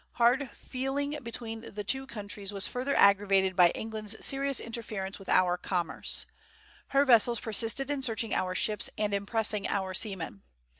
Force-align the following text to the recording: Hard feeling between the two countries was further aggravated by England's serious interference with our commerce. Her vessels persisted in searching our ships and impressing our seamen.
Hard 0.13 0.49
feeling 0.55 1.19
between 1.21 1.75
the 1.75 1.83
two 1.83 2.07
countries 2.07 2.51
was 2.51 2.65
further 2.65 2.95
aggravated 2.95 3.55
by 3.55 3.69
England's 3.75 4.15
serious 4.25 4.59
interference 4.59 5.19
with 5.19 5.29
our 5.29 5.57
commerce. 5.57 6.25
Her 6.87 7.05
vessels 7.05 7.39
persisted 7.39 7.91
in 7.91 8.01
searching 8.01 8.33
our 8.33 8.55
ships 8.55 8.89
and 8.97 9.13
impressing 9.13 9.67
our 9.67 9.93
seamen. 9.93 10.41